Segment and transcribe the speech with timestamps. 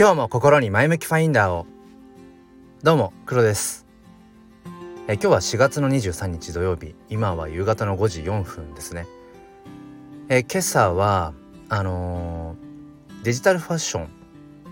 [0.00, 1.66] 今日も心に前向きファインダーを。
[2.82, 3.84] どうも黒です。
[5.06, 6.94] え今日は4月の23日土曜日。
[7.10, 9.06] 今は夕方の5時4分ですね。
[10.30, 11.34] え今朝は
[11.68, 14.08] あのー、デジタルファッション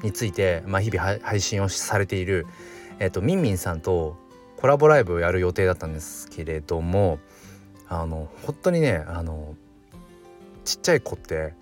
[0.03, 2.47] について、まあ、日々配信をされている、
[2.99, 4.17] えっと、みんみんさんと
[4.57, 7.19] コラボライブをやる予定だったんですけれども
[7.87, 9.57] あの本当にねあの
[10.65, 11.53] ちっちゃい子って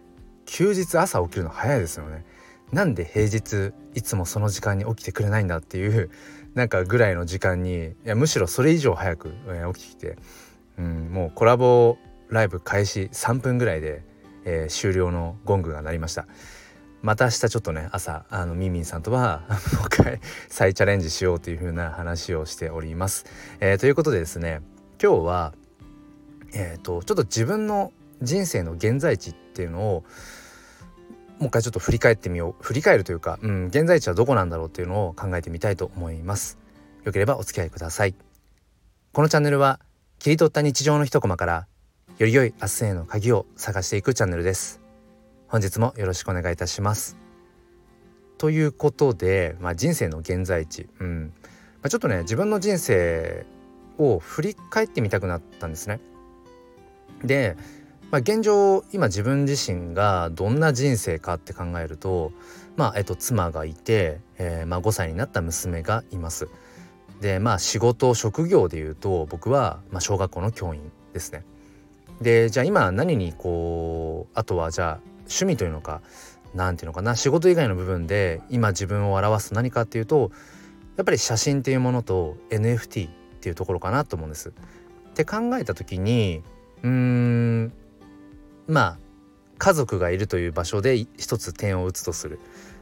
[0.45, 2.36] 休日朝起きるの早いですよね。
[2.73, 6.11] なんで平日いつもその時間に起きてくれないんだっていう
[6.55, 10.17] なんかぐらいの時間にいやむしろそれ以上早く、えー、起きてきて、
[10.79, 11.99] うん、もうコラボ
[12.29, 14.03] ライブ開始3分ぐらいで、
[14.45, 16.27] えー、終了のゴングが鳴りました。
[17.03, 19.45] また明日ちょっとね朝あのミミンさんとは
[19.79, 23.27] もう一回再チャレンジしようというふうな話をしております、
[23.61, 24.61] えー、ということでですね
[25.01, 25.55] 今日は
[26.53, 30.05] えっ、とちょっと自分の人生の現在地っていうのを
[31.39, 32.63] もう一回ちょっと振り返ってみよう。
[32.63, 36.59] 振り返るというか、うん、現在地はどこなんだろうっていうのを考えてみたいと思います。
[37.05, 38.15] よければお付き合いください。
[39.13, 39.81] このチャンネルは
[40.19, 41.67] 切り取った日常の一コマから
[42.19, 44.81] より良い明日への鍵を探していくチャンネルです。
[45.49, 47.17] 本日もよろしくお願いいたします。
[48.39, 51.33] ということで、まあ、人生の現在地、うん。
[51.83, 53.47] まあ、ちょっとね自分の人生
[53.99, 56.01] を振り返ってみたくなったんですね。
[57.23, 57.57] で
[58.11, 62.33] まあ、現状今自分自身がどんな人生かって考えると、
[62.77, 66.49] まあえっと、妻がいて、えーまあ、5歳になった娘がいます。
[67.21, 71.45] でまあ仕事職業でいうと僕は、まあ、小学校の教員ですね。
[72.21, 76.03] でじゃあ今何にこうあとはじゃあ趣味というのか
[76.55, 80.31] 何ていうのかな仕事以外の部分で今自分を表す何かっていうと
[80.97, 84.51] やっぱり写真っていうものと NFT っていうところかなと思うんです。
[84.51, 86.43] って考えた時に
[86.83, 87.73] うーん
[88.69, 88.99] まあ
[89.59, 92.39] 家族がいるという場所で一つ点を打つとする。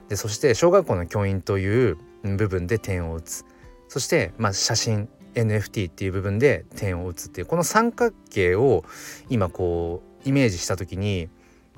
[0.08, 3.44] でそして小学校の教員という部分で点を打つ。
[3.88, 8.84] そして、まあ、写真 NFT っていう部分で点を打つっていうこの三角形を
[9.28, 11.28] 今こうイメージした時に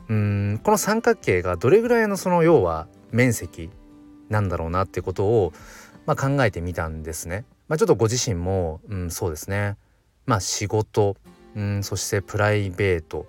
[0.09, 3.71] うんこの三角形がどれぐらいのその要は面積
[4.29, 5.53] なんだろうなってことを、
[6.07, 7.45] まあ、考えてみたんですね。
[7.69, 9.77] まあ、ちょっとご自身も、うん、そうですね。
[10.27, 11.17] まあ仕事、
[11.55, 13.27] うん、そしてプライベート。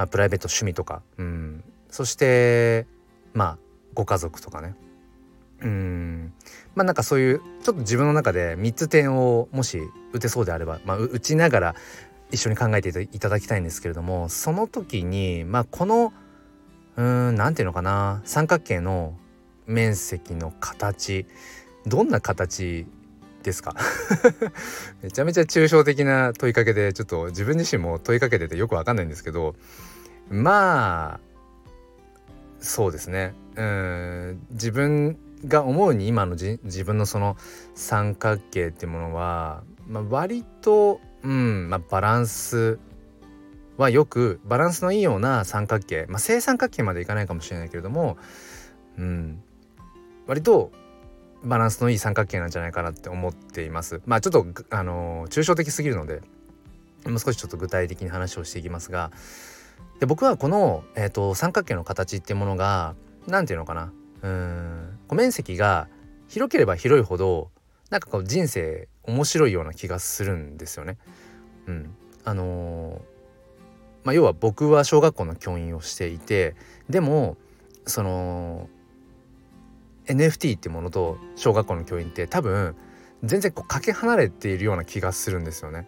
[0.00, 2.86] まあ、プライベート趣味とか、うん、そして
[3.34, 3.58] まあ
[3.92, 4.74] ご家族とかね。
[5.60, 6.32] うん。
[6.74, 9.78] まあなんかそういうちょっと自分の中で3つ点をもし
[10.14, 11.74] 打てそうであれば、まあ、打ちながら
[12.30, 16.14] 一緒に考えていただきたいんですけれどもその時にまあこの
[16.96, 19.18] うん何て言うのかな三角形の
[19.66, 21.26] 面積の形
[21.84, 22.86] どんな形
[23.42, 23.74] ですか？
[25.02, 29.54] めちゃめちゃ抽象的な問いかけでちょっと自分自身も問いかけててよくわかんないんですけど
[30.28, 31.20] まあ
[32.60, 33.34] そうですね。
[33.56, 37.36] うん自分が思うに今の自分のその
[37.74, 42.78] 三角形っていうものは、まあ、割と、うんまあ、バランス
[43.78, 48.18] はよくバランスのいいような三角形、まあ、正三角形までいかないかもしれないけれども、
[48.98, 49.42] うん、
[50.26, 50.70] 割と
[51.44, 54.00] バランスのいい三角形なんじゃないかなって思っています。
[54.06, 56.22] まあちょっとあの抽象的すぎるので
[57.06, 59.10] もう少しちょっと具体的に話をしていきますが
[60.00, 62.94] で僕はこの、えーと、三角形の形っていうものが
[63.26, 63.92] 何て言うのかな
[64.22, 65.88] うん面積が
[66.28, 67.50] 広ければ広いほど
[67.90, 70.96] なんかこう人生面白いような気がするんですよね。
[71.66, 72.98] うん、あのー、
[74.04, 76.54] まあ、要は僕は小学校の教員をしていて
[76.88, 77.36] でも
[77.86, 78.68] その
[80.10, 82.76] NFT ってものと小学校の教員って多分
[83.22, 85.86] 全然こうかけ離れているような気がするんですよね。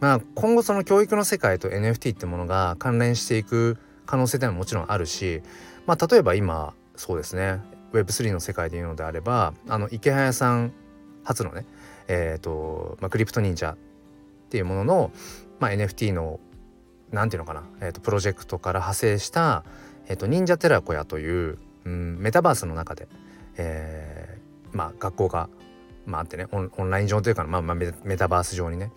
[0.00, 3.76] まあ、今後その教育の世界と NFT ってものが関連していく
[4.06, 5.42] 可能性ってのはもちろんあるし、
[5.86, 7.60] まあ、例えば今そうですね
[7.92, 10.72] Web3 の世界で言うのであればあの池早さん
[11.22, 11.66] 初のね
[12.08, 13.76] えっ、ー、と、まあ、クリプト忍者っ
[14.48, 15.12] ていうものの、
[15.58, 16.40] まあ、NFT の
[17.12, 19.64] 何て言うのかな、えーと、プロジェクトから派生した、
[20.08, 23.08] えーと、忍者寺子屋という、うん、メタバースの中で、
[23.56, 25.48] えー、まあ学校が
[26.06, 28.90] まああってねオンライン上というか、まあ、まあメタバース上にね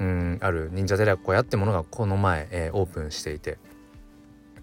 [0.00, 3.58] うんある忍者寺子屋ってものがこの前、えー、オープンしていて。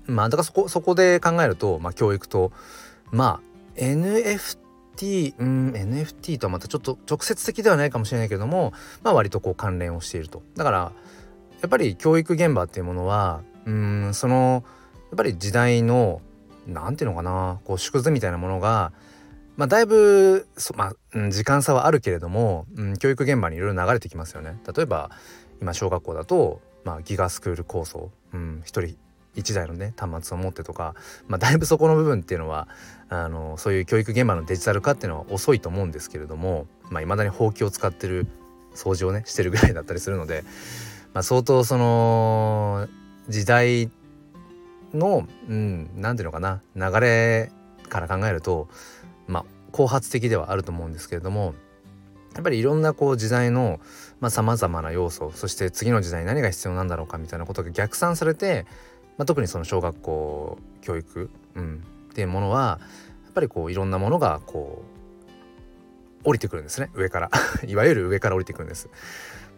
[0.08, 2.52] まあだからそこそこで考えると、まあ、教育と
[3.12, 3.40] ま
[3.76, 8.74] あ NFT うん NFT とはまたちょっと直接的ではないかもしれないけども
[9.04, 10.44] まあ割とこう関連をしていると。
[10.56, 10.92] だから
[11.62, 14.64] やっぱり教育現場っていうものはうんその
[15.12, 16.22] やっぱり時代の
[16.68, 18.92] 何て言うのかなこう縮図みたいなものが
[19.62, 24.60] まあ、だいぶまあ、うん、時間差はあるけれども、うん、教育現場にいろいろ流れてきますよね。
[24.76, 25.12] 例えば
[25.62, 28.98] 今小学校だと、まあ、ギガスクール構想、うん、1人
[29.36, 30.96] 1台のね端末を持ってとか、
[31.28, 32.68] まあ、だいぶそこの部分っていうのは
[33.10, 38.26] あのそういう教育現場のデジタル化っていうのは遅いと思うんですけれどもいまあ、未だにほうきを使ってる
[38.74, 40.44] 掃除をねしてるぐらいだったりするので、
[41.14, 42.88] まあ、相当その
[43.30, 43.92] 時代
[44.92, 47.52] のうん何ていうのかな流れ
[47.90, 48.70] から考えると
[49.28, 51.54] まあ後発的ではあると思うんですけれども
[52.34, 53.80] やっぱりいろんなこう時代の
[54.30, 58.66] さまざ、まな要素そして次の時代に何が必要なんだろうかみたいなことが逆算されて、
[59.18, 62.80] まあ、特にその小学校教育、うん、っていうものは
[63.26, 64.84] やっぱりこういろんなものがこ
[66.24, 67.32] う降りてくるんですね上から
[67.68, 68.90] いわゆる上から降りてくるんです。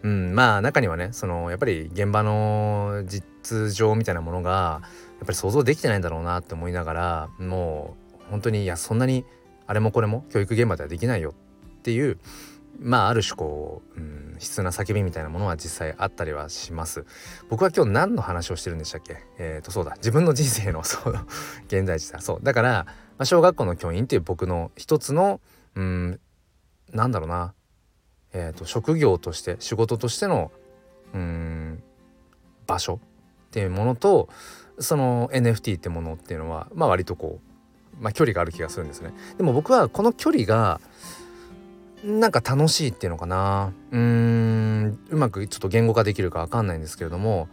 [0.03, 7.95] うん、まあ中にはねそのやっぱり現場の実情みたいなものがやっぱり想像できてないんだろうなって思いながらも
[8.27, 9.23] う本当にいやそんなに
[9.67, 11.33] あれもこれも教育現場ではできないよ。
[11.79, 12.17] っていう
[12.79, 17.05] まあある種こう、うん、悲痛な叫びみたいなものは実際あったりはします。
[17.49, 19.17] 僕は今日何の話をしてるんでしたっけ？
[19.37, 19.93] えっ、ー、とそうだ。
[19.97, 21.13] 自分の人生の そう
[21.67, 22.19] 現在地だ。
[22.19, 22.39] そう。
[22.43, 25.39] だから、まあ、小学校の教員っていう僕の一つの
[25.75, 26.19] うん
[26.91, 27.53] なんだろうな。
[28.35, 30.51] えーと、職業として仕事としての
[31.13, 31.83] うん
[32.65, 32.99] 場所
[33.47, 34.27] っていうものと
[34.79, 37.52] その NFT ってものっていうのはまあ割とこう、
[38.03, 39.13] まあ、距離がある気がするんですね。
[39.37, 40.81] でも僕はこの距離が
[42.03, 47.47] なんか楽しいっていうのかなうーんうまくちょっと言語化できるか分かんないんですけれども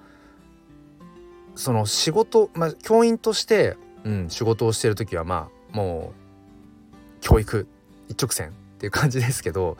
[1.54, 7.68] その仕事まあ教員として、うん、仕事をしてる時はまあもう教育
[8.08, 9.76] 一直線っていう感じですけど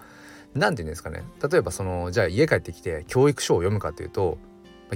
[0.55, 4.39] 何て言うんですかね例えばそのじゃあ家帰ってきて教育書を読むかっていうと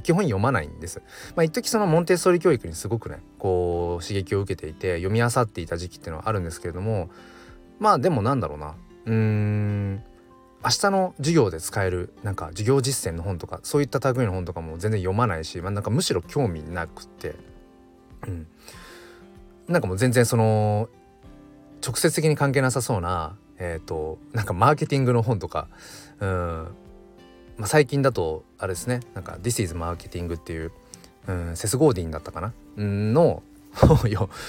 [0.00, 1.02] 基本読まないんです。
[1.36, 7.10] まあ、一時そのモンテッソーリ教育にすごくねこう刺激を受けていて読み漁っていた時期っていうのはあるんですけれども
[7.78, 8.74] まあでもなんだろうな。
[9.06, 10.04] うーん。
[10.64, 17.34] 明日の授業で使えるなんか授業実践の本とかそういった類の本とかも全然読まないし、まあ、なんかむしろ興味なくて、
[18.26, 18.46] うん、
[19.68, 20.88] なんかもう全然その
[21.86, 25.68] 直接的に関係なさそうなえっ、ー、となんかマーケティングの本とか
[26.20, 26.68] うん、
[27.56, 30.72] まあ、最近だとあれですねなんか「This is Marketing」っていう、
[31.28, 32.52] うん、セス・ゴーディンだったかな？
[32.76, 33.42] のを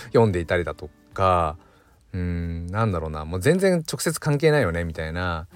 [0.05, 1.57] 読んでいたりだとか
[2.13, 5.47] うんなんだろうなもう全然直接関係ないよねみたいな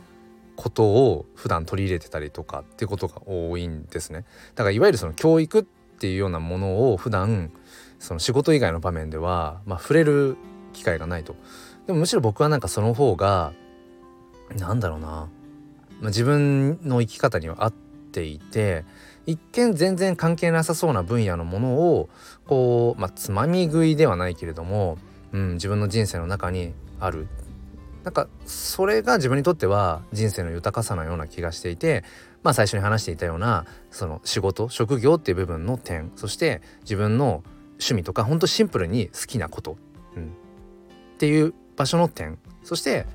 [0.55, 4.25] ことを普段取り入れてたりとかっていうことが多いんですね。
[4.55, 7.51] だからいわゆるその教育っていうようなものを普段
[7.97, 10.35] その仕事以外の場面では、まあ、触れる
[10.73, 11.35] 機会がないと。
[11.87, 13.53] でもむしろ僕はなんかその方が
[14.57, 15.29] なんだろうな、
[15.99, 17.73] まあ、自分の生き方には合っ
[18.11, 18.85] ていて
[19.25, 22.09] 一見全然関係なさそうな分野のものを
[22.47, 24.97] こう、まあ、つまみ食いではないけれども、
[25.31, 27.27] うん、自分の人生の中にある。
[28.03, 32.05] なんかそれが自分にとっては人生の豊かさのような気がしていて
[32.43, 37.43] まあ最初に話していたようなその仕事職業っていう部分の点そして自分の
[37.73, 39.77] 趣味とかほんとシンプルに好きなこと、
[40.15, 40.27] うん、っ
[41.17, 43.05] ていう場所の点そして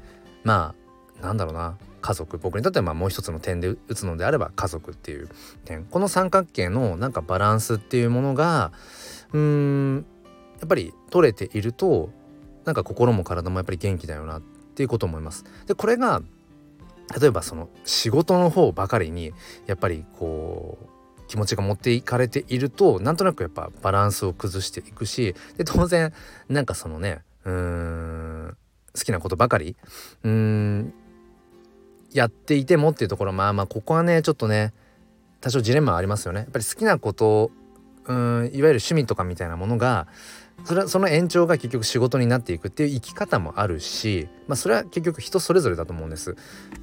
[0.44, 0.74] ま
[1.18, 1.78] あなんだろうな。
[2.04, 5.30] 家族僕にとってはまあもう一つの点で打つのであれば家族っていう
[5.64, 8.72] 点この三角形のなんかバランスっていうものが
[9.32, 10.06] うーん
[10.60, 12.10] やっぱり取れていると
[12.66, 15.44] なんか心も体もやっぱり元気だよなっていうこと思います。
[15.66, 16.20] でこれが
[17.18, 19.32] 例えばその仕事の方ばかりに
[19.66, 20.76] やっぱりこ
[21.18, 26.12] う気持ちが持っていかれているとなんとなくやっぱバランスを崩していくしで当然
[26.50, 28.56] なんかそのねうーん
[28.94, 29.74] 好きなことばかり
[30.22, 30.94] うーん
[32.14, 34.72] やっていてもっていうところまあまあここはねちょっとね
[35.40, 36.40] 多少ジレンマありますよね。
[36.40, 37.50] やっぱり好きなこと
[38.06, 40.06] うんいわゆる趣味とかみたいなものが
[40.64, 46.36] それはその延長が結局仕事になっていくっていう生き方もあるし、まあ、それは結局人それぞれだと思うんです。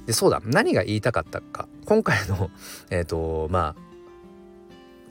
[0.06, 2.50] でそうだ何が言いたかったか今回の
[2.90, 3.82] えっ、ー、とまあ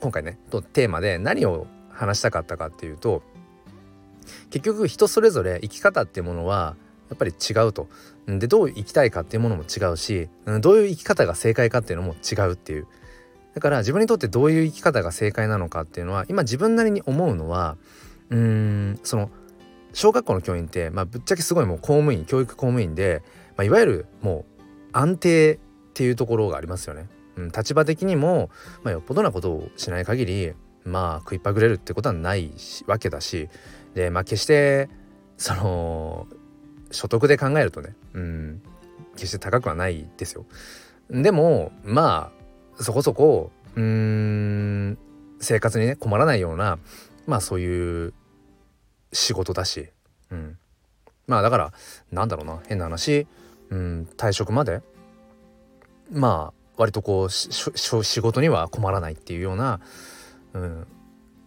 [0.00, 3.22] 今回ねとテーマで何を話したかったかっていうと
[4.50, 6.76] 結局人それぞれ生き方っていうものは
[7.12, 7.88] やっぱり違うと。
[8.26, 10.28] でどう生きたいかっていうものも違うし
[10.60, 12.86] どういう生き方が正解かっていうのも違うっていう。
[13.54, 17.76] だから自分にとってどういう生き方が正解なのかっていうのは今自分なりに思うのは
[18.30, 19.30] うーんその
[19.92, 23.22] 小学校の教員って、まあ、ぶっちゃけすごいもう公務員教育公務員で、
[23.56, 25.58] まあ、いわゆるもう安定っ
[25.92, 27.08] ていうところがありますよね。
[27.36, 28.50] うん、立場的にも、
[28.82, 30.52] まあ、よっぽどなことをしない限り
[30.84, 32.52] まあ食いっぱぐれるってことはない
[32.86, 33.48] わけだし
[33.94, 34.88] でまあ決して
[35.36, 36.26] その
[36.92, 38.62] 所得で考えるとね、うん、
[39.14, 40.46] 決して高くはないですよ。
[41.10, 42.32] でもま
[42.78, 44.98] あそこそこうん
[45.40, 46.78] 生活にね困らないような
[47.26, 48.14] まあそういう
[49.12, 49.88] 仕事だし、
[50.30, 50.58] うん、
[51.26, 51.72] まあだから
[52.10, 52.60] なんだろうな。
[52.66, 53.26] 変な話、
[53.70, 54.80] うん、退職まで
[56.10, 59.80] まあ割とこう仕事には困らないっていうような、
[60.54, 60.86] うん、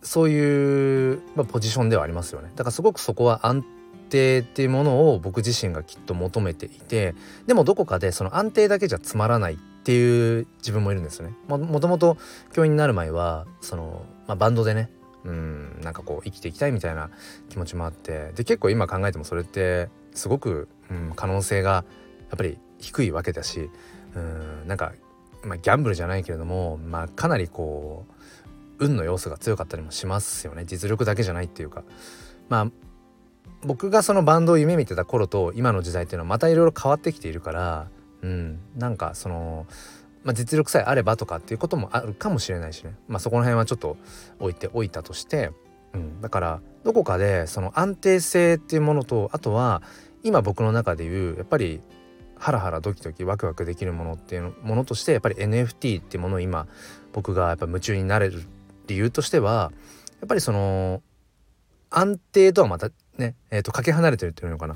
[0.01, 2.51] そういう、まあ、ポジションではありますよね。
[2.55, 3.65] だからすごくそこは安
[4.09, 7.15] 定っていうものを僕自身がきっと求めていて
[7.47, 11.35] でもどこかでその安定だけじゃつまらないっていう自分もいるんですよね。
[11.47, 12.17] ももともと
[12.53, 14.89] 教員になる前はその、まあ、バンドでね
[15.25, 17.09] うんなんかこう生きていきたいみたいな
[17.49, 21.83] 気持ちもあってで結構今考えてもそれってすごく、うん、可能性がや
[22.35, 23.69] っぱり低いわけだし
[24.15, 24.93] うんなんか、
[25.43, 30.65] まあ、ギャンブルじゃないけれども、まあ、かなりこう運の要素が強かったりもしますよね。
[30.65, 31.83] 実力だけじゃないっていうか。
[32.49, 32.84] まあ
[33.63, 37.87] 僕がそのバンドを夢見てた頃と今の時代っていうのはまたいろいろ変わってきているから
[38.21, 39.67] うんなんかその、
[40.23, 42.95] まあ、実力さえあればとかっていうこともあるかもしれないしね。
[43.07, 43.97] まあそこの辺はちょっと
[44.39, 45.51] 置いておいたとして、
[45.93, 49.81] うん、だからどこかでその安定性っていうものとあとは
[50.23, 51.81] 今僕の中でいうやっぱり
[52.37, 56.67] ハラハラドキドキワクワクできるものっていうものとしてやっぱり NFT っていうものを今
[57.13, 58.43] 僕がやっぱ夢中になれる
[58.87, 59.71] 理由としては
[60.19, 61.01] やっぱりその
[61.89, 64.75] 安定とはまたねえー、とかけ離れてるっていうのかな。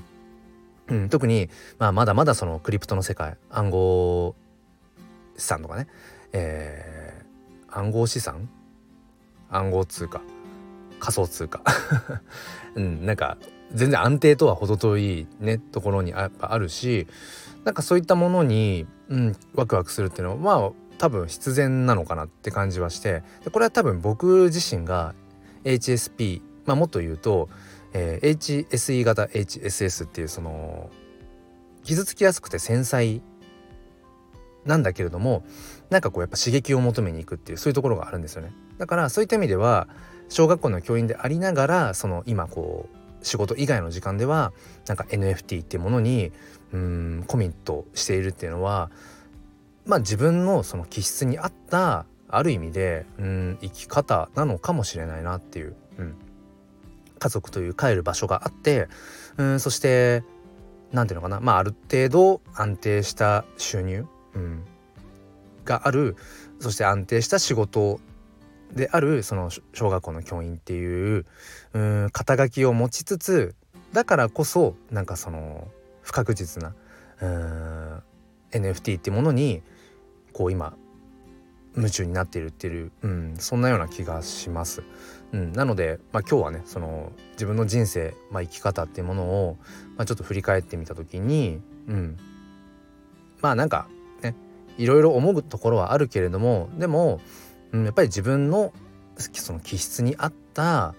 [0.88, 4.36] うん、特に、まあ、まだまだそのクリプトの世界暗号
[5.38, 5.88] 資産とかね、
[6.34, 8.50] えー、暗号資産？
[9.52, 10.22] 暗号通貨？
[11.00, 11.62] 仮想通貨？
[12.76, 13.38] うん、なんか
[13.74, 17.08] 全然安定とは程遠いねところにやっぱあるし
[17.64, 23.24] なんかそういったものに、うん、ワクワクするっていうのはまあ多分必然なのかなって感じはして。
[23.44, 25.14] でこれは多分僕自身が
[25.64, 27.50] HSP まあもっと言うと、
[27.94, 30.90] えー、HSE 型 HSS っていうその
[31.84, 33.22] 傷つきやすくて繊細
[34.66, 35.44] なんだけれども
[35.90, 38.52] なんかこうやっぱ刺激を求めに行くっていうそういうところがあるんですよね。
[38.78, 39.88] だからそういった意味では
[40.30, 44.54] 小学校の教員でありながらその今こう仕事以外の時間では
[44.88, 46.32] なんか NFT っていうものに
[46.72, 48.92] うんコミットしているっていうのは
[49.86, 56.16] まあ自分のその気質に合ったある意味でうん生き方なのかもしれないなっていう、うん、
[57.20, 58.88] 家族という帰る場所があって
[59.38, 60.24] うんそして
[60.92, 64.64] 何ていうのかなまあある程度安定した収入、うん、
[65.66, 66.16] がある
[66.60, 68.00] そして安定した仕事
[68.74, 71.26] であるその小学校の教員っていう
[71.74, 73.56] うん肩書きを持ちつつ
[73.94, 75.68] だからこそなんかその
[76.02, 76.74] 不確実な
[77.22, 78.04] うん
[78.52, 79.62] NFT ってものに
[80.34, 80.76] こう今
[81.76, 84.84] 夢中になっているっていう、うん、そんなような気がします。
[85.32, 89.58] うん、なので、まあ、今日はねその自分の人生、まあ、生き方っていうものを、
[89.96, 92.18] まあ、ちょっと振り返ってみた時に、うん、
[93.42, 93.88] まあなんか
[94.22, 94.36] ね
[94.78, 97.22] いろいろ思うところはあるけれどもでも、
[97.72, 98.74] うん、やっぱり自分の
[99.18, 100.96] その気質に合った、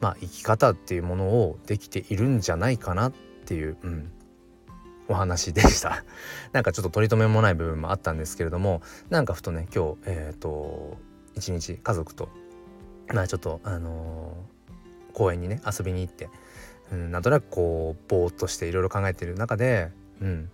[0.00, 3.12] まあ、生き方っていうものをできているんじゃないかなっ
[3.46, 4.12] ていう、うん、
[5.08, 6.04] お話でした。
[6.52, 10.98] なんかちょっと取り留めもない部分もあったんですけれどもなんかふとね今日えっ、ー、と
[11.34, 12.28] 一日家族と
[13.12, 16.28] まあちょっとあのー、公園にね遊びに行って、
[16.92, 20.50] うん、なんとなくこうぼーっとしていろいろ考えてる中で、うん、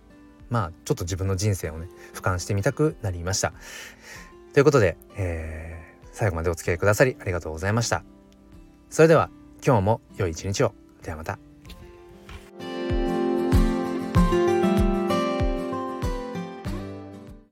[0.49, 3.53] まあちょっと自分の人生をね俯瞰してみたくなりました。
[4.53, 8.03] ということで、えー、最後までお付き合いくださりありがとうございました。
[8.89, 9.29] それでは
[9.65, 10.73] 今日も良い一日を。
[11.03, 11.50] ではまた。